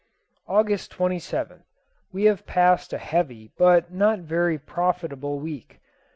[0.47, 1.61] August 27th.
[2.11, 5.79] We have passed a heavy but not very profitable week.